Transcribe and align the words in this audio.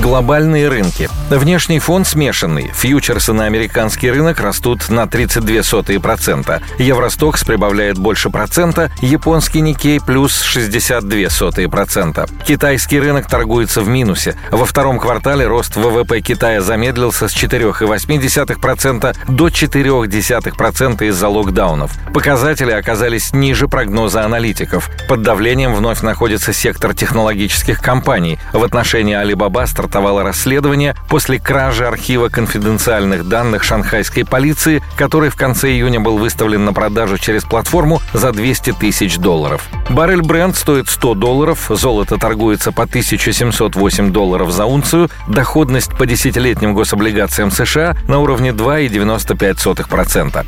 Глобальные 0.00 0.68
рынки. 0.68 1.10
Внешний 1.28 1.78
фон 1.78 2.04
смешанный. 2.04 2.72
Фьючерсы 2.74 3.32
на 3.32 3.44
американский 3.44 4.10
рынок 4.10 4.40
растут 4.40 4.88
на 4.88 5.04
32%. 5.04 6.62
Евростокс 6.78 7.44
прибавляет 7.44 7.98
больше 7.98 8.30
процента, 8.30 8.90
японский 9.00 9.60
Никей 9.60 10.00
плюс 10.00 10.42
62%. 10.56 12.30
Китайский 12.44 13.00
рынок 13.00 13.26
торгуется 13.26 13.82
в 13.82 13.88
минусе. 13.88 14.36
Во 14.50 14.64
втором 14.64 14.98
квартале 14.98 15.46
рост 15.46 15.76
ВВП 15.76 16.20
Китая 16.20 16.62
замедлился 16.62 17.28
с 17.28 17.34
4,8% 17.34 19.16
до 19.28 19.48
0,4% 19.48 21.08
из-за 21.08 21.28
локдаунов. 21.28 21.92
Показатели 22.12 22.72
оказались 22.72 23.32
ниже 23.32 23.68
прогноза 23.68 24.24
аналитиков. 24.24 24.90
Под 25.08 25.22
давлением 25.22 25.74
вновь 25.74 26.00
находится 26.02 26.52
сектор 26.52 26.94
технологических 26.94 27.80
компаний. 27.80 28.38
В 28.52 28.64
отношении 28.64 29.16
Alibaba 29.16 29.66
стартовало 29.82 30.22
расследование 30.22 30.94
после 31.08 31.40
кражи 31.40 31.84
архива 31.84 32.28
конфиденциальных 32.28 33.28
данных 33.28 33.64
шанхайской 33.64 34.24
полиции, 34.24 34.80
который 34.96 35.28
в 35.28 35.34
конце 35.34 35.72
июня 35.72 35.98
был 35.98 36.18
выставлен 36.18 36.64
на 36.64 36.72
продажу 36.72 37.18
через 37.18 37.42
платформу 37.42 38.00
за 38.12 38.30
200 38.30 38.74
тысяч 38.74 39.18
долларов. 39.18 39.68
Баррель 39.90 40.22
бренд 40.22 40.56
стоит 40.56 40.88
100 40.88 41.14
долларов, 41.14 41.66
золото 41.68 42.16
торгуется 42.16 42.70
по 42.70 42.84
1708 42.84 44.12
долларов 44.12 44.52
за 44.52 44.66
унцию, 44.66 45.10
доходность 45.26 45.90
по 45.98 46.06
десятилетним 46.06 46.74
гособлигациям 46.74 47.50
США 47.50 47.96
на 48.06 48.20
уровне 48.20 48.50
2,95%. 48.50 50.46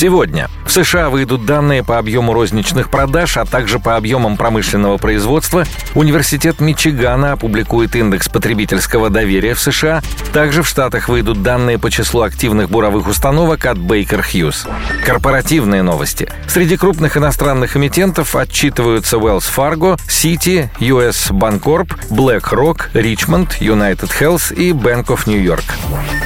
Сегодня 0.00 0.48
в 0.64 0.70
США 0.70 1.10
выйдут 1.10 1.44
данные 1.44 1.84
по 1.84 1.98
объему 1.98 2.32
розничных 2.32 2.90
продаж, 2.90 3.36
а 3.36 3.44
также 3.44 3.78
по 3.78 3.96
объемам 3.96 4.38
промышленного 4.38 4.96
производства. 4.96 5.66
Университет 5.94 6.58
Мичигана 6.62 7.32
опубликует 7.32 7.94
индекс 7.94 8.30
потребительского 8.30 9.10
доверия 9.10 9.52
в 9.52 9.60
США. 9.60 10.00
Также 10.32 10.62
в 10.62 10.68
Штатах 10.68 11.10
выйдут 11.10 11.42
данные 11.42 11.78
по 11.78 11.90
числу 11.90 12.22
активных 12.22 12.70
буровых 12.70 13.08
установок 13.08 13.66
от 13.66 13.76
Baker 13.76 14.24
Hughes. 14.24 14.66
Корпоративные 15.04 15.82
новости. 15.82 16.30
Среди 16.48 16.78
крупных 16.78 17.18
иностранных 17.18 17.76
эмитентов 17.76 18.34
отчитываются 18.36 19.18
Wells 19.18 19.44
Fargo, 19.54 20.00
Citi, 20.08 20.70
US 20.78 21.30
Bancorp, 21.30 21.92
BlackRock, 22.08 22.90
Richmond, 22.94 23.50
United 23.60 24.10
Health 24.18 24.54
и 24.54 24.70
Bank 24.70 25.08
of 25.08 25.26
New 25.26 25.42
York. 25.42 25.64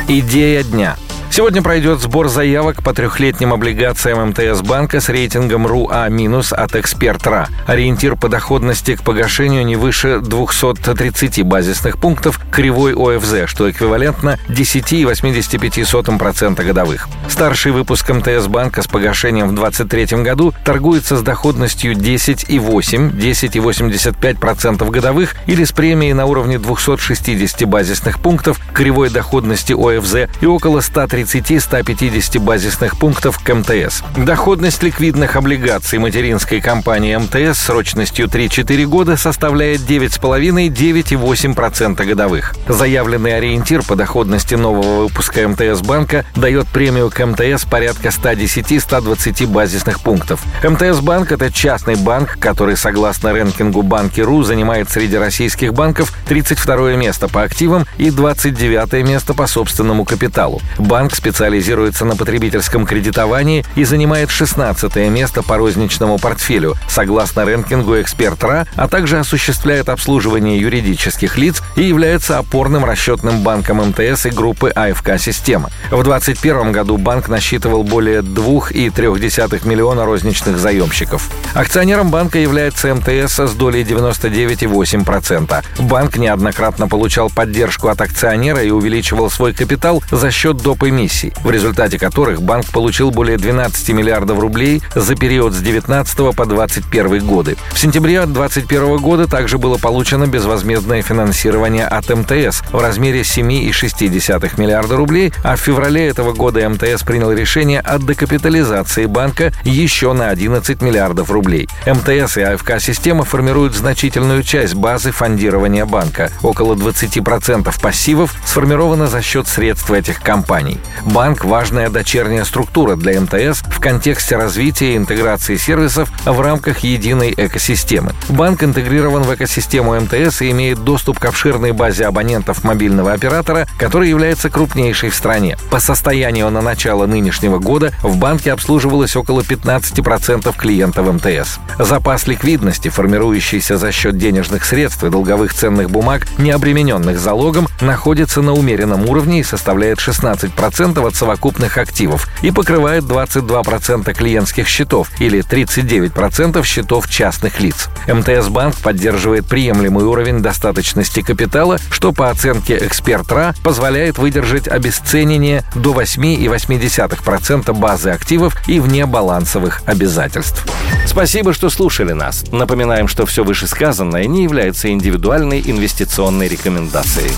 Идея 0.06 0.62
дня– 0.62 0.96
Сегодня 1.34 1.62
пройдет 1.62 1.98
сбор 1.98 2.28
заявок 2.28 2.84
по 2.84 2.94
трехлетним 2.94 3.52
облигациям 3.52 4.28
МТС 4.28 4.60
банка 4.60 5.00
с 5.00 5.08
рейтингом 5.08 5.66
РУА- 5.66 6.06
от 6.52 6.76
«Эксперт.РА». 6.76 7.48
Ориентир 7.66 8.14
по 8.14 8.28
доходности 8.28 8.94
к 8.94 9.02
погашению 9.02 9.66
не 9.66 9.74
выше 9.74 10.20
230 10.20 11.42
базисных 11.42 11.98
пунктов 11.98 12.40
кривой 12.52 12.94
ОФЗ, 12.94 13.50
что 13.50 13.68
эквивалентно 13.68 14.38
10,85% 14.48 16.64
годовых. 16.64 17.08
Старший 17.28 17.72
выпуск 17.72 18.08
МТС 18.10 18.46
банка 18.46 18.82
с 18.82 18.86
погашением 18.86 19.48
в 19.48 19.56
2023 19.56 20.22
году 20.22 20.54
торгуется 20.64 21.16
с 21.16 21.22
доходностью 21.22 21.94
10,8-10,85% 21.94 24.88
годовых 24.88 25.34
или 25.48 25.64
с 25.64 25.72
премией 25.72 26.12
на 26.12 26.26
уровне 26.26 26.60
260 26.60 27.64
базисных 27.64 28.20
пунктов 28.20 28.60
кривой 28.72 29.10
доходности 29.10 29.72
ОФЗ 29.72 30.30
и 30.40 30.46
около 30.46 30.80
130 30.80 31.23
130-150 31.24 32.38
базисных 32.40 32.98
пунктов 32.98 33.38
к 33.38 33.54
МТС. 33.54 34.02
Доходность 34.16 34.82
ликвидных 34.82 35.36
облигаций 35.36 35.98
материнской 35.98 36.60
компании 36.60 37.16
МТС 37.16 37.60
срочностью 37.60 38.26
3-4 38.26 38.84
года 38.86 39.16
составляет 39.16 39.80
9,5-9,8% 39.80 42.04
годовых. 42.04 42.54
Заявленный 42.68 43.34
ориентир 43.36 43.82
по 43.82 43.96
доходности 43.96 44.54
нового 44.54 45.04
выпуска 45.04 45.48
МТС 45.48 45.80
банка 45.80 46.26
дает 46.36 46.68
премию 46.68 47.10
к 47.10 47.24
МТС 47.24 47.64
порядка 47.64 48.08
110-120 48.08 49.46
базисных 49.46 50.00
пунктов. 50.00 50.42
МТС 50.62 51.00
банк– 51.00 51.32
это 51.34 51.50
частный 51.50 51.96
банк, 51.96 52.38
который, 52.38 52.76
согласно 52.76 53.32
рэнкингу 53.32 53.82
Банки.ру, 53.82 54.42
занимает 54.42 54.90
среди 54.90 55.16
российских 55.16 55.72
банков 55.72 56.12
32 56.26 56.96
место 56.96 57.28
по 57.28 57.42
активам 57.42 57.86
и 57.96 58.10
29 58.10 59.06
место 59.06 59.32
по 59.34 59.46
собственному 59.46 60.04
капиталу. 60.04 60.60
Банк 60.78 61.13
специализируется 61.14 62.04
на 62.04 62.16
потребительском 62.16 62.84
кредитовании 62.84 63.64
и 63.76 63.84
занимает 63.84 64.30
16 64.30 64.96
место 65.08 65.42
по 65.42 65.56
розничному 65.56 66.18
портфелю, 66.18 66.74
согласно 66.88 67.44
рэнкингу 67.44 68.00
«Эксперт.РА», 68.00 68.66
а 68.74 68.88
также 68.88 69.18
осуществляет 69.18 69.88
обслуживание 69.88 70.60
юридических 70.60 71.38
лиц 71.38 71.62
и 71.76 71.84
является 71.84 72.38
опорным 72.38 72.84
расчетным 72.84 73.42
банком 73.42 73.78
МТС 73.88 74.26
и 74.26 74.30
группы 74.30 74.70
АФК 74.70 75.18
«Система». 75.18 75.70
В 75.90 76.02
2021 76.02 76.72
году 76.72 76.96
банк 76.96 77.28
насчитывал 77.28 77.84
более 77.84 78.20
2,3 78.20 79.66
миллиона 79.66 80.04
розничных 80.04 80.58
заемщиков. 80.58 81.30
Акционером 81.54 82.10
банка 82.10 82.38
является 82.38 82.94
МТС 82.94 83.38
с 83.38 83.52
долей 83.52 83.84
99,8%. 83.84 85.64
Банк 85.78 86.16
неоднократно 86.16 86.88
получал 86.88 87.30
поддержку 87.30 87.88
от 87.88 88.00
акционера 88.00 88.62
и 88.62 88.70
увеличивал 88.70 89.30
свой 89.30 89.52
капитал 89.52 90.02
за 90.10 90.30
счет 90.30 90.56
доп. 90.58 90.84
эмиссий 90.84 91.03
эмиссий, 91.04 91.32
в 91.42 91.50
результате 91.50 91.98
которых 91.98 92.42
банк 92.42 92.66
получил 92.66 93.10
более 93.10 93.36
12 93.36 93.90
миллиардов 93.90 94.38
рублей 94.38 94.82
за 94.94 95.14
период 95.14 95.52
с 95.52 95.58
19 95.58 96.34
по 96.34 96.46
21 96.46 97.26
годы. 97.26 97.56
В 97.72 97.78
сентябре 97.78 98.24
2021 98.24 98.96
года 98.98 99.26
также 99.26 99.58
было 99.58 99.76
получено 99.76 100.26
безвозмездное 100.26 101.02
финансирование 101.02 101.86
от 101.86 102.08
МТС 102.08 102.62
в 102.70 102.80
размере 102.80 103.20
7,6 103.20 104.60
миллиарда 104.60 104.96
рублей, 104.96 105.32
а 105.42 105.56
в 105.56 105.60
феврале 105.60 106.06
этого 106.06 106.32
года 106.32 106.68
МТС 106.68 107.02
принял 107.02 107.30
решение 107.30 107.80
о 107.80 107.98
декапитализации 107.98 109.06
банка 109.06 109.52
еще 109.64 110.12
на 110.12 110.28
11 110.30 110.80
миллиардов 110.82 111.30
рублей. 111.30 111.68
МТС 111.86 112.38
и 112.38 112.42
АФК-система 112.42 113.24
формируют 113.24 113.74
значительную 113.74 114.42
часть 114.42 114.74
базы 114.74 115.10
фондирования 115.10 115.84
банка. 115.84 116.30
Около 116.42 116.74
20% 116.74 117.80
пассивов 117.80 118.34
сформировано 118.46 119.06
за 119.06 119.22
счет 119.22 119.48
средств 119.48 119.90
этих 119.90 120.20
компаний. 120.20 120.78
Банк– 121.04 121.44
важная 121.46 121.90
дочерняя 121.90 122.44
структура 122.44 122.96
для 122.96 123.20
МТС 123.20 123.62
в 123.62 123.80
контексте 123.80 124.36
развития 124.36 124.94
и 124.94 124.96
интеграции 124.96 125.56
сервисов 125.56 126.10
в 126.24 126.40
рамках 126.40 126.80
единой 126.80 127.34
экосистемы. 127.36 128.12
Банк 128.28 128.62
интегрирован 128.62 129.22
в 129.22 129.34
экосистему 129.34 129.98
МТС 130.00 130.42
и 130.42 130.50
имеет 130.50 130.84
доступ 130.84 131.18
к 131.18 131.24
обширной 131.24 131.72
базе 131.72 132.06
абонентов 132.06 132.64
мобильного 132.64 133.12
оператора, 133.12 133.66
который 133.78 134.08
является 134.08 134.50
крупнейшей 134.50 135.10
в 135.10 135.14
стране. 135.14 135.58
По 135.70 135.80
состоянию 135.80 136.50
на 136.50 136.62
начало 136.62 137.06
нынешнего 137.06 137.58
года 137.58 137.92
в 138.02 138.16
банке 138.16 138.52
обслуживалось 138.52 139.16
около 139.16 139.40
15% 139.42 140.54
клиентов 140.56 141.12
МТС. 141.12 141.58
Запас 141.78 142.26
ликвидности, 142.26 142.88
формирующийся 142.88 143.76
за 143.76 143.92
счет 143.92 144.16
денежных 144.16 144.64
средств 144.64 145.04
и 145.04 145.10
долговых 145.10 145.52
ценных 145.54 145.90
бумаг, 145.90 146.26
не 146.38 146.50
обремененных 146.50 147.18
залогом, 147.18 147.68
находится 147.80 148.42
на 148.42 148.52
умеренном 148.52 149.08
уровне 149.08 149.40
и 149.40 149.44
составляет 149.44 149.98
16% 149.98 150.73
10% 150.74 151.06
от 151.06 151.14
совокупных 151.14 151.78
активов 151.78 152.28
и 152.42 152.50
покрывает 152.50 153.04
22% 153.04 154.12
клиентских 154.12 154.66
счетов 154.68 155.08
или 155.18 155.40
39% 155.40 156.64
счетов 156.64 157.08
частных 157.08 157.60
лиц. 157.60 157.88
МТС 158.06 158.48
Банк 158.48 158.76
поддерживает 158.76 159.46
приемлемый 159.46 160.04
уровень 160.04 160.40
достаточности 160.40 161.22
капитала, 161.22 161.78
что 161.90 162.12
по 162.12 162.30
оценке 162.30 162.78
эксперт.РА 162.78 163.54
позволяет 163.62 164.18
выдержать 164.18 164.68
обесценивание 164.68 165.64
до 165.74 165.92
8,8% 165.92 167.72
базы 167.72 168.10
активов 168.10 168.56
и 168.68 168.80
вне 168.80 169.06
балансовых 169.06 169.82
обязательств. 169.86 170.66
Спасибо, 171.06 171.52
что 171.52 171.70
слушали 171.70 172.12
нас. 172.12 172.44
Напоминаем, 172.50 173.08
что 173.08 173.26
все 173.26 173.44
вышесказанное 173.44 174.26
не 174.26 174.42
является 174.42 174.90
индивидуальной 174.90 175.62
инвестиционной 175.64 176.48
рекомендацией. 176.48 177.32